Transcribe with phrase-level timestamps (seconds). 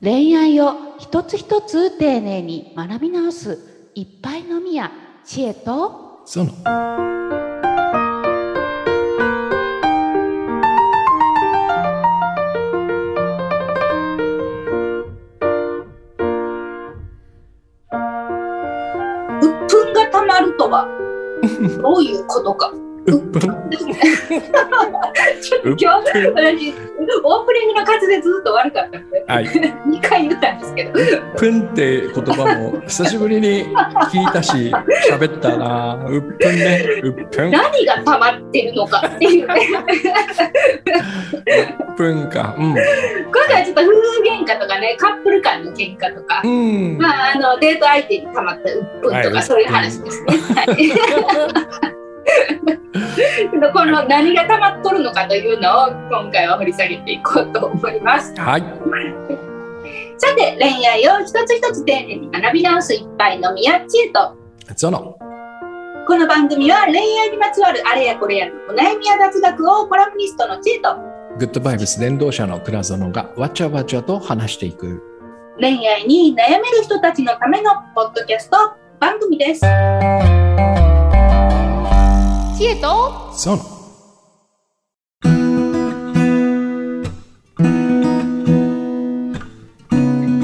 [0.00, 4.92] 恋愛を一つ一つ丁寧に学び直すいっぱいのみや
[5.24, 6.58] 知恵とその鬱
[19.66, 20.86] 憤がたまるとは
[21.82, 22.87] どういうことか。
[23.08, 26.74] うっぷんちょっと今日私
[27.24, 29.46] オープニングの滑舌ずっと悪かったので、はい。
[29.46, 30.92] 2回言ったんですけど、
[31.36, 33.64] ぷんって言葉も久しぶりに
[34.12, 34.70] 聞いたし
[35.10, 35.94] 喋ったな。
[35.94, 36.84] うっぷんね。
[37.02, 39.46] うっぷんう何がたまってるのかっていう。
[39.46, 39.54] ね、
[41.92, 42.54] っぷんか。
[42.58, 42.72] うん。
[42.72, 42.82] 今
[43.46, 43.92] 回はちょっと夫婦
[44.26, 46.98] 喧嘩とかね、カップル間の喧嘩とか、うん。
[46.98, 50.36] まあ、あのデート相手にたまった鬱憤とはいか、そういう話ですね。
[50.54, 51.97] はい
[53.72, 58.34] この何がたまっとるのかというのを今回は掘り下げていこうと思います。
[58.36, 58.62] はい。
[60.18, 64.36] さて恋愛を一つ一つ丁寧に学び直すいっぱいの宮知恵と。
[66.06, 70.96] この番組は恋愛にまつわるあれやこれやのお悩みや雑学をコラムニストの知恵と。
[71.38, 75.02] グッドバイブス伝道者の倉園がわちゃわちゃと話していく。
[75.60, 78.56] 恋愛に悩める人たちのためのポッドキャスト
[78.98, 79.64] 番組です。
[82.58, 83.58] 知恵とその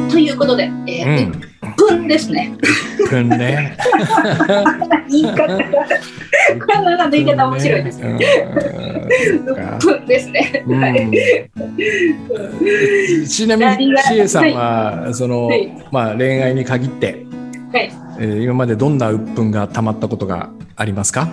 [0.08, 1.32] ということで、えーうん。
[1.32, 2.56] 鬱憤ですね。
[3.10, 3.76] ぷんね。
[5.10, 5.64] 言い方が、こ
[6.88, 8.06] れの言い方面白いですね。
[8.08, 8.16] うん。
[9.76, 10.64] 鬱憤ですね。
[13.28, 15.72] ちなみに何がしえさんはその、はい。
[15.90, 17.26] まあ、恋愛に限って、
[17.72, 17.90] はい。
[18.20, 21.26] えー今までどんな鬱憤がたまったことがありますか？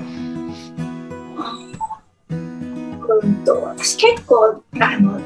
[3.83, 5.19] 私結構あの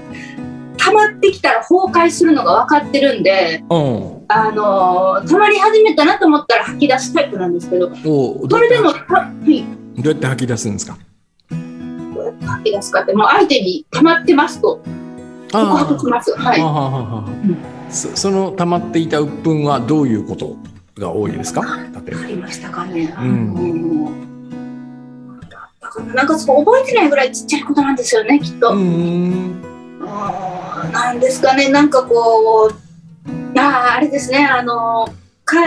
[0.78, 4.26] 溜まってきたら崩壊するのが分かってるんでうん。
[4.28, 9.64] あの溜まり始めたなと思ったら吐き出すタイプなんですけどおどれでもたはい。
[10.02, 10.98] どうやって吐き出すんですか？
[11.50, 14.82] どうやって吐き出すかってもう相手に溜まってますと
[15.52, 16.36] 告白します。
[16.36, 16.62] はい。
[16.62, 17.30] あははは
[17.90, 20.58] そその溜まっていた鬱憤はどういうこと
[20.98, 21.62] が多いですか？
[21.64, 24.35] ありましたかね、うん
[26.14, 29.62] なんかそう覚えてないぐらいちっちゃいことなんですよねきっと、うーん。
[30.92, 32.74] なんですかね、なんかこう、
[33.60, 35.08] あーあれですね、あの
[35.44, 35.58] か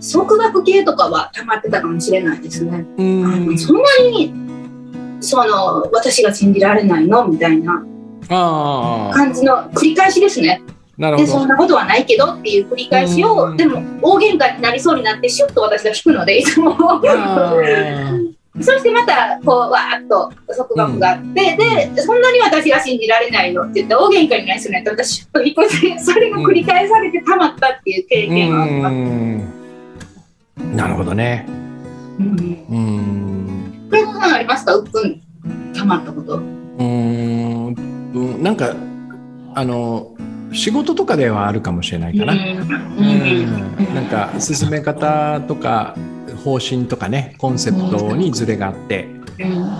[0.00, 2.86] 束縛系とかは溜まってたかもしれないですね。
[2.96, 4.32] うーんそんなに
[5.20, 7.26] その私が信じられないの？
[7.26, 7.84] みたいな。
[8.28, 10.62] 感じの繰り返しですね。
[10.98, 12.34] で、そんなことはないけど？
[12.34, 13.56] っていう繰り返しうを、ん。
[13.56, 16.76] でも大喧嘩になりそうになって、シュッと私が聞くので、いつも。
[18.60, 28.94] そしてまたこうわーっと束縛があって、でそんなに私が信じられないのって言って大喧嘩になりそうになって私引っ越してそれが繰り返されてたまったっていう経う験があります。
[28.94, 28.98] ー
[30.64, 30.76] ん。
[30.76, 31.46] なるほどね。
[32.18, 32.26] うん。
[32.26, 35.20] うーんこれはありますかうっくん。
[35.74, 36.36] たまったこと。
[36.36, 37.74] うーん
[38.14, 38.74] うんなんか
[39.54, 40.14] あの
[40.52, 42.32] 仕事とかではあるかもしれないかな。
[42.32, 42.40] うん。
[42.40, 43.02] う
[43.90, 43.94] ん。
[43.94, 45.94] なんか進め方とか
[46.38, 49.08] 方針とかねコンセプトにズレがあって。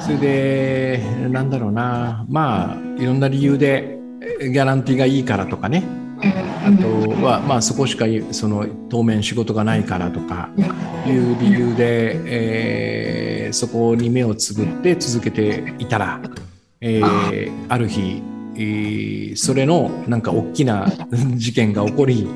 [0.02, 2.24] それでなんだろうな。
[2.28, 3.98] まあいろんな理由で
[4.40, 5.82] ギャランティーがいいからとかね。
[6.20, 10.50] あとはまあそこしかその当面仕事がないからとか
[11.06, 16.20] いう理由で、えーそこに目をつぶって続けていたら、
[16.82, 18.22] えーある日、
[18.58, 20.90] えーそれのなんか大きな
[21.36, 22.26] 事件が起こり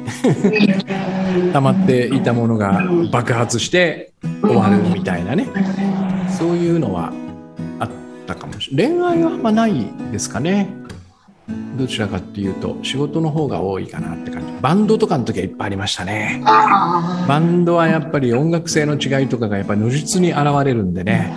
[1.53, 4.12] 溜まっていたものが爆発して
[4.43, 5.49] 終わるみたいなね。
[6.28, 7.12] そういうのは
[7.81, 7.88] あっ
[8.27, 8.99] たかもしれない。
[8.99, 9.75] 恋愛はあんまない
[10.12, 10.69] ですかね。
[11.77, 14.49] どちらかっていうと仕事の方が多いかなって感じ。
[14.60, 16.41] バンドとかの時はいっぱいありましたね。
[16.44, 21.33] あバンドはやっぱり音楽性の違いとかがやっぱり如実に現れるんでね、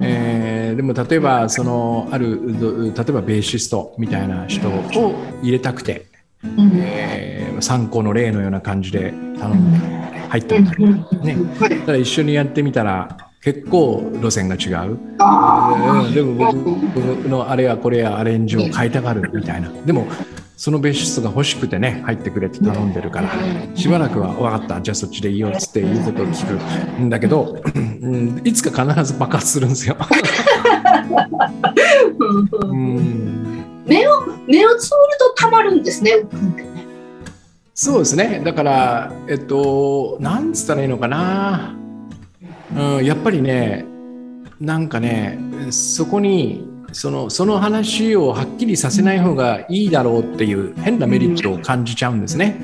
[0.00, 0.37] えー
[0.74, 6.06] でも例えばそのあるど例えばベーシストみたいな人を入れたくて、
[6.44, 9.72] えー参考の例のような感じで頼ん。
[9.72, 9.78] で
[10.28, 10.64] 入ったん。
[10.64, 10.72] だ
[11.24, 11.36] ね。
[11.86, 16.14] ただ一緒にやってみたら結構路線が違う、うん。
[16.14, 16.56] でも僕
[16.94, 19.70] 僕のあれやこれやアレンジを変えたがるみたいな。
[19.84, 20.06] でも
[20.56, 23.30] そのベーシストが欲しくてね入ってくれって頼んでるから
[23.76, 24.80] しばらくは分かった。
[24.80, 29.96] じゃあそっちでいいよっつって言うことを聞くんだけど、うん、いつか必ず爆発するんですよ。
[32.62, 33.38] うん
[33.86, 36.12] 目を目をつぶるとたまるんですね。
[37.74, 38.42] そうですね。
[38.44, 41.74] だから、えっと、なんつったらいいのかな。
[42.76, 43.86] うん、やっぱりね、
[44.60, 45.38] なんかね、
[45.70, 52.56] そこにそのその話をはっきりさせない方がいいだろうっていう変なメリットを感じちゃうんですね。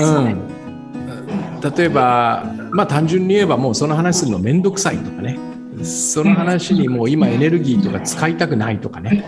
[0.00, 5.38] うん、例えば、まあ、単純に言えばもうその話するの面倒くさいとかね
[5.82, 9.24] その話にもう今エネルギーとか使いたくないとかね。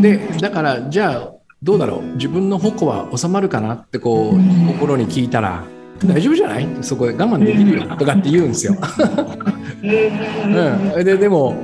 [0.00, 1.32] ででだからじゃあ
[1.62, 2.02] どうだろう。
[2.16, 4.38] 自分の矛は収まるかなってこう
[4.72, 5.64] 心に聞いたら
[6.04, 6.68] 大丈夫じゃない？
[6.82, 8.76] そこで我慢できるよとかって言うんですよ。
[9.82, 11.54] うん、ででも、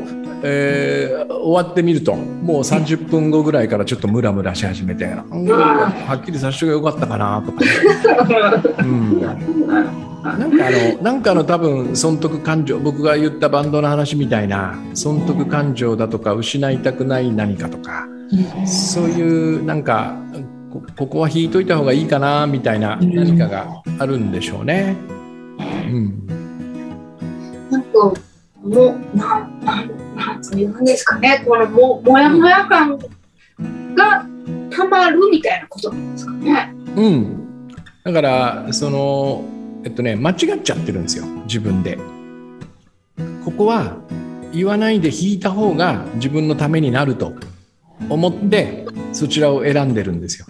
[0.43, 2.15] えー、終わってみると。
[2.15, 7.71] もう30分後ぐらいからちょっとムラムラし始めて、うん、はっきりさせてよかったかなとか、ね、
[8.79, 18.07] うん、なんかあのなんかの多分損得感情僕が言ったバンドの話みたいな損得感情だとか失いたくない何かとか、
[18.67, 20.17] そういうなんか
[20.97, 24.97] ここは引いといた方がいいかなみたいな何かがあるんでしょうね。
[25.59, 25.63] う
[25.99, 26.27] ん、
[27.71, 28.13] なんか
[28.63, 29.85] もなな
[30.17, 32.99] なんつうんですかねこのももやもや感
[33.95, 34.27] が
[34.71, 36.75] たまるみたいなことなんですかね。
[36.97, 37.69] うん、
[38.05, 39.45] だからその
[39.85, 41.99] えっとね間違っちゃってるんですよ自分で。
[43.45, 43.97] ここは
[44.53, 47.33] 言わないで引いた方が自分のためになると
[48.09, 50.47] 思ってそちらを選んでるんですよ。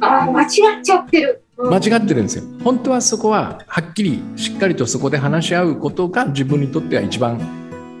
[0.00, 0.48] あ間違っ
[0.82, 1.43] ちゃってる。
[1.56, 2.44] 間違ってるんですよ。
[2.62, 7.40] 本当はそこははっきりしっかりとそこで話し合うことが自分にとっては一番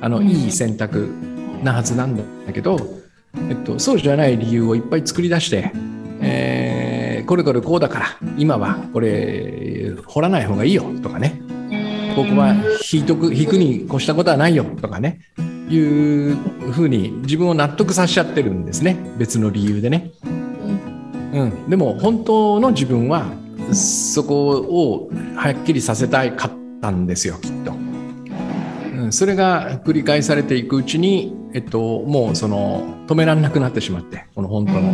[0.00, 1.08] あの、いい選択
[1.62, 2.14] なはずなん
[2.46, 2.76] だけど、
[3.48, 5.72] えっと、そうじゃない理由をいっぱい作り出して、
[6.20, 8.06] えー、これこれこうだから
[8.36, 11.40] 今はこれ掘らない方がいいよとかね。
[12.14, 12.54] ここは
[12.92, 15.20] 引いとく引くに越したことはないよとかね。
[15.70, 16.36] いう
[16.70, 18.98] ふうに自分を納得させちゃってるんですね。
[19.16, 20.12] 別の理由でね。
[21.32, 23.32] うん、でも本当の自分は
[23.72, 27.72] そこをはっきりさせたいかったんですよきっと。
[27.72, 34.92] うん、それが繰り返されていくうちに、えっと、もうその止められなくなってしまってこの本当の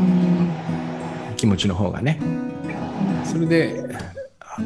[1.37, 2.21] 気持ちの方がね
[3.25, 3.85] それで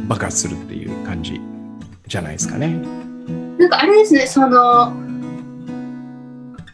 [0.06, 1.40] 爆発するっていう感じ
[2.06, 2.68] じゃないですかね。
[3.58, 4.92] なんかあれですねその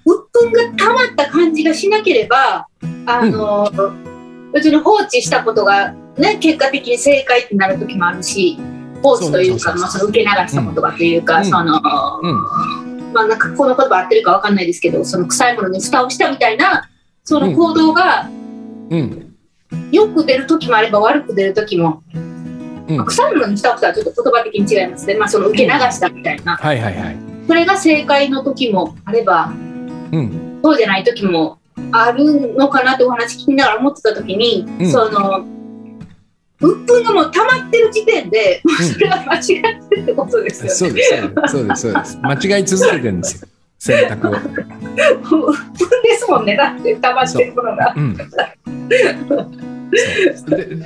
[0.05, 2.67] 鬱憤が溜まった感じがしなければ
[3.07, 8.59] あの、うん、別に放置したことが、ね、結果的に正解ってなる時もあるし
[9.03, 11.81] 放置というかまあ、その受け流したことがというか、うん、その、
[12.23, 16.91] うん、まあなんかこの言葉合ってるか分かんないですけどその臭いものに蓋をしたみたいな
[17.25, 18.29] その行動が、
[18.91, 19.37] うん、
[19.91, 22.03] よく出る時もあれば悪く出る時も。
[22.97, 27.17] まあ、臭いものに蓋をしたらちょっと言葉的に違いますね、まあ、その受け流したみたいな、はいはいはい、
[27.47, 29.53] それが正解の時もあれば、
[30.11, 31.61] うん、そうじゃない時も
[31.93, 35.47] あるのかなってお話聞きながら思ってた時に、うん、その
[36.61, 39.43] 鬱憤がもう溜まってる時点で、うん、それは間違っ
[39.89, 40.75] てるってことですよね。
[40.75, 43.49] そうですそうですそうです間違い続けてるんですよ
[43.79, 44.31] 選択を。
[44.37, 47.95] 鬱憤ですもんねだって溜まってるものが。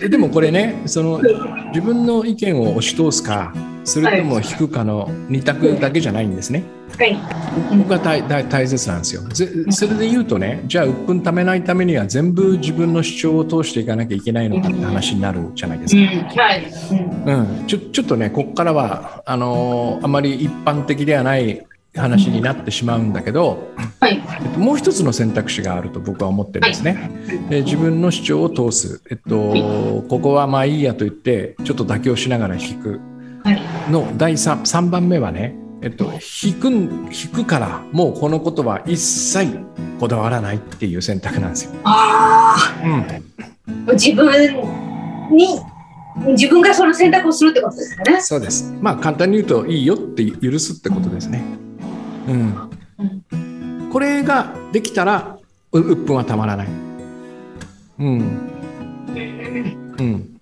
[0.00, 1.20] ででもこれねその
[1.68, 3.52] 自分の意見を押し通すか
[3.84, 6.64] それとも引くかの2択だけじゃないんですね。
[6.98, 7.16] はい、
[7.76, 9.22] 僕は大大切なんですよ。
[9.70, 16.00] それで言うとねじゃあ鬱憤ためないためには全部自分の主張を通していかなきゃいけないのかって話になるじゃないですか。
[17.26, 23.68] うん、ちょちょっとねここからはあのー、あまり一般的ではない話になってしまうんだけど、
[24.00, 27.10] はい、えっと、もう一つの選択肢があると僕は思ってるんですね。
[27.48, 33.00] はい、自分の主張を通す、えっと、ここはまあいいやと言ってちょっと妥協しながら引く
[33.90, 39.58] の第 3, 3番目はね、えっと、引く引くからもうこのことは一切
[40.00, 41.72] こだわらないっていう選択なんですよ。
[41.84, 44.30] あうん、自分
[45.30, 45.60] に
[46.32, 48.20] 自分がその選択をするってことですね。
[48.20, 48.74] そうです。
[48.80, 51.42] まあ簡単に言うといいよって許すってことですね。
[52.26, 55.38] うん、これができたら
[55.72, 56.68] う鬱憤はたまらない。
[57.98, 58.50] うん。
[59.98, 60.40] うん。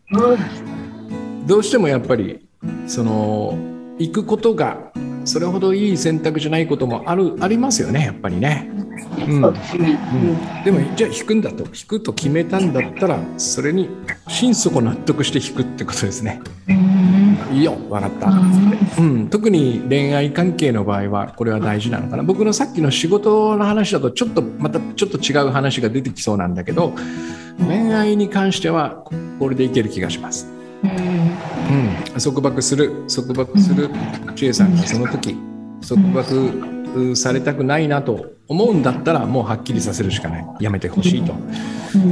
[1.47, 2.47] どうしてもやっぱり
[2.87, 3.59] その
[3.99, 4.93] 行くことが
[5.25, 8.71] それほどいい選択じゃないこともあるありますよねやっぱりね。
[9.27, 11.65] うん、うん、でもじゃあ引くんだと。
[11.65, 13.89] 引くと決めたんだったらそれに
[14.29, 16.41] 心底納得して引くってことですね。
[17.53, 17.73] いいよ。
[17.91, 18.29] 分かった、
[18.99, 22.23] うん、特に恋愛関係の場合はこれは大事なのかな。
[22.23, 26.93] 僕のさっきの仕事の話だとちょっとまたちょっと違う話が出てきそうなんだけど
[27.59, 29.05] 恋愛に関しては
[29.39, 30.49] これでいける気がします。
[30.83, 33.05] うん、束縛する。
[33.15, 33.91] 束縛する。
[34.35, 35.37] 千恵さんがその時
[35.87, 40.47] 束縛されたくないなと思うんだったらもうはっきりさせるしかない。
[40.61, 41.35] やめてほしいと。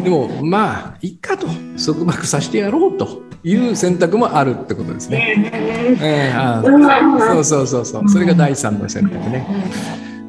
[0.03, 1.47] でもまあいいかと。
[1.85, 3.23] 束縛させてやろうと。
[3.43, 8.09] いう選択もあるってことですね、えー、あそうそうそうそう。
[8.11, 9.47] それが第3の選択ね。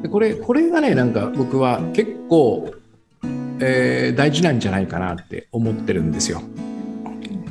[0.02, 2.72] でこれこれがねなんか僕は結構、
[3.60, 6.40] えー大事なんじゃないかなって思ってるんですよ。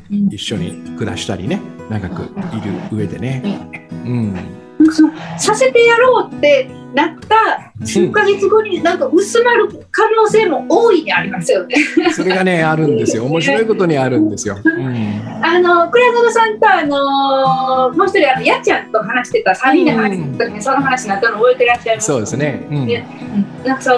[0.10, 1.62] 一緒に暮らしたりね。
[1.89, 3.44] 長くいる上でね。
[4.03, 4.36] うん、
[4.91, 11.75] させてやろうってなった数ヶ月後になんか薄まる可能性も大いにありますよね。
[12.13, 13.25] それがねあるんですよ。
[13.25, 14.57] 面白いことにあるんですよ。
[14.63, 15.21] うん。
[15.43, 22.67] あの倉園さんとあのもう一人あのやっちゃんと話してた3人で話してた時にその話になったの覚えてらっしゃいますそうですね。
[22.69, 22.86] うん。
[22.86, 23.05] ね
[23.65, 23.98] なんかそ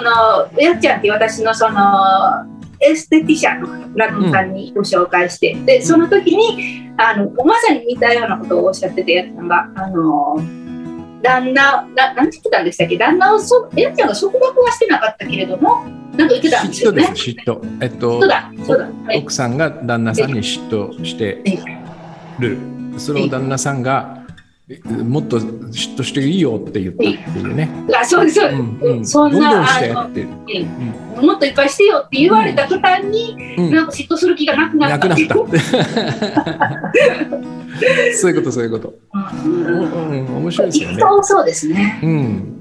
[0.56, 1.80] やっちゃんって私のその
[2.80, 10.36] エステティシャンの落語さんにご紹介して、でその時にあのまさに似たようなことをおっしゃっててやっちゃんがあの
[11.24, 12.96] 旦那ななんて言ってたんでしたっけ？
[12.98, 15.84] 旦那をそやっちゃんが束縛はしてなかったけれども
[16.16, 17.30] なんか言ってたんですよね嫉妬です。
[17.30, 17.78] 嫉妬。
[17.82, 21.42] えっとそうだそうだ、はい、奥さんが旦那さんに嫉妬して
[22.38, 22.58] る。
[22.98, 24.23] それを旦那さんが
[24.66, 27.00] もっと嫉妬していいよって言ったっ
[27.34, 27.68] ていうね。
[27.94, 29.60] あそうですそうです、うんうん、そんな。
[31.20, 35.34] もっといっぱいしてよって言われた途端に、うんなんか嫉妬する気がなくなったなくなった。
[38.16, 38.94] そういうことそういうこと。
[39.44, 40.98] うんうん、面白いですよね。
[40.98, 42.00] そうそうですね。
[42.02, 42.54] うん。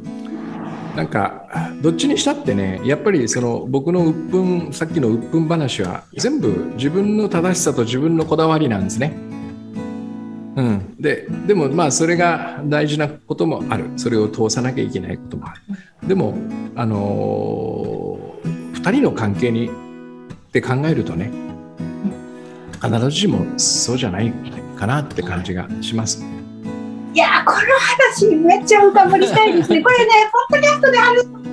[0.97, 9.32] なんかどっちにしたってねやっぱりその僕の鬱憤さっきの鬱憤話は全部自分の正しさと自分のこだわりなんですね。
[10.55, 13.85] うん、ででもまあそれが大事なこともある。
[13.97, 15.53] それを通さなきゃいけないこともあ
[16.01, 16.07] る。
[16.07, 16.35] でも
[16.75, 19.71] あのー、2人の関係にっ
[20.51, 21.31] て考えるとね
[22.81, 24.31] 必ずしもそうじゃない
[24.77, 26.23] かなって感じがします。
[27.13, 29.81] いやーこの話めっちゃ深掘りしたいですね。
[29.83, 30.11] これね
[30.49, 31.43] ポッドキャストで話す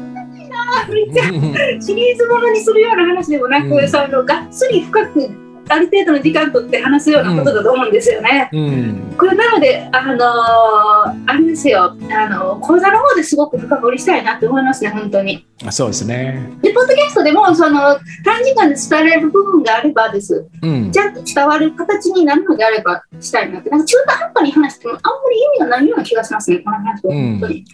[0.91, 1.25] めっちゃ
[1.81, 3.89] シリーズものにするような話でもなく、うん。
[3.89, 5.40] そのがっつり深く
[5.71, 8.51] ある程度の時間とって話すようなことだと思うんですよね。
[8.53, 15.47] うんこれなのであのーあれですよあの講座の方ですごく深掘りしたいなって思いますね本当に。
[15.65, 16.51] あそうですね。
[16.63, 27.59] でポッドキャストでもその短時間で伝えられる部分があればですうんちゃんと伝わる形になるのであればしたいなって、なんか中途半端に話してもあんまり意味がないような気がしますね、この話本当に。
[27.59, 27.65] いっ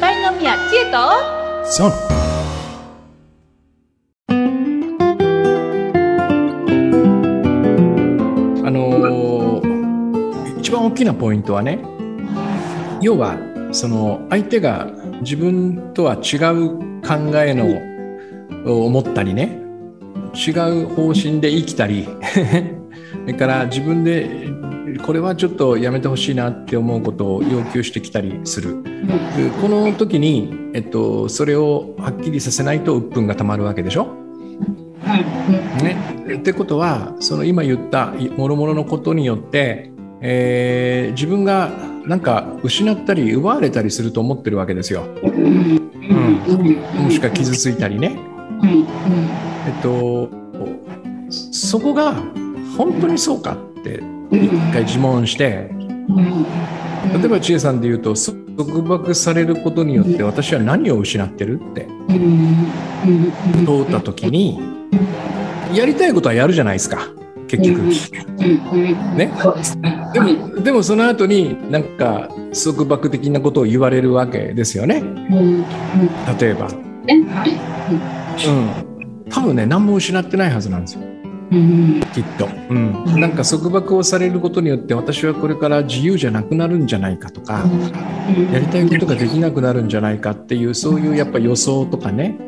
[0.00, 0.98] ぱい飲みや知恵と
[1.64, 2.17] そう
[10.88, 11.78] 大きなポイントはね
[13.02, 13.36] 要は
[13.72, 14.86] その相手が
[15.20, 19.60] 自分とは違う考えのを思ったりね
[20.34, 20.52] 違
[20.82, 22.08] う方針で生きたり
[23.26, 24.48] それから自分で
[25.04, 28.82] これはちょっとやめてほしいなって思うことを要求してきたりする。
[28.82, 34.08] でこの時に、えっと、それをはっきりさせないと鬱憤がたまるわけでしょ？
[35.04, 35.96] うんね、
[36.36, 41.70] ってことはその今言ったもろもろのことによって、えー自分が
[42.06, 45.04] なんか失ったり奪われたりすると思ってるわけですよ。
[45.22, 46.54] うんう
[47.02, 48.18] んもしくは傷ついたりね。
[49.66, 50.30] えっと、
[51.30, 52.14] そこが
[52.76, 55.70] 本当にそうかって一回自問して
[57.12, 61.86] 例えば千恵さんで言うと束縛されることによって私は何を失ってるって
[63.64, 64.58] 問った時に
[65.74, 67.08] やりたいことはやるじゃないですか
[67.46, 67.82] 結局。
[69.16, 69.32] ね
[70.12, 74.98] でもでもその後になんか束縛的なことを言われるわけですよね。
[74.98, 75.62] うん。
[76.38, 76.68] 例えば。
[76.68, 81.00] うん、多分ね何も失ってないはずなんですよ。
[81.50, 82.00] うん。
[82.12, 87.64] きっと、うん、なんか束縛をされることによって私はこれから自由じゃなくなるんじゃないかとか
[88.52, 92.38] やりたいことができなくなるんじゃないかっていうそういうやっぱ予想とかね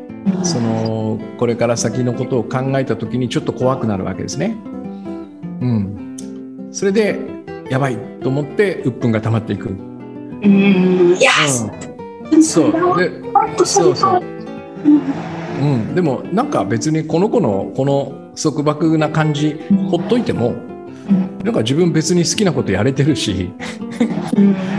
[0.43, 4.55] そのこれから先のことを考えた時にちょっと怖くなるわけですね。
[5.61, 7.19] うん、それで
[7.71, 9.69] やばいと思って鬱憤が溜まっていく。
[9.69, 9.73] う
[10.45, 11.17] ん、
[12.43, 13.09] そうで
[13.55, 13.91] そそう。
[13.91, 14.21] うそうそう。
[15.61, 19.57] うん、でもなんか別にこの子のこの束縛な感じ
[19.89, 20.53] ほっといても
[21.45, 23.53] なんか自分別に好きなことやれてるし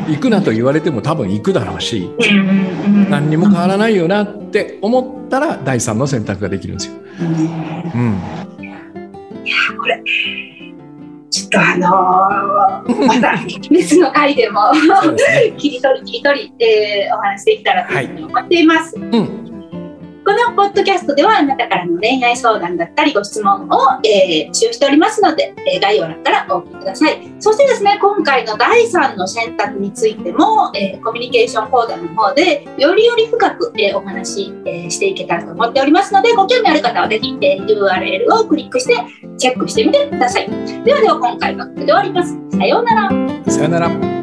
[0.06, 2.10] 行くなと言われても多分行くだろうし
[3.08, 6.94] 何にも変わらないよなって思ったら第三の選択ができるんですよ。
[7.94, 8.20] うん、
[9.80, 10.02] これ
[11.32, 13.34] ちょっとあのーまた
[13.70, 14.60] 別の回でも。
[15.56, 18.94] 切り取り切り取り、えーお話できたらというふうに思っています。
[18.96, 19.41] うん、
[20.24, 27.32] このポッドキャストではあなたからの恋愛相談だったりご質問を、えー募集しておりますので、えー概要欄からお送りください。
[27.40, 38.94] そしてですね、今回の第3の選択についても、えーコミュニケーション講座の方でよりより深く、えーお話、えーしていけたらと思っておりますので、ご興味ある方はぜひ、えー URL をクリックして
[39.38, 40.48] チェックしてみてください。
[40.84, 42.36] ではでは今回はこれで終わります。
[42.56, 43.10] さようなら。
[43.50, 44.21] さようなら。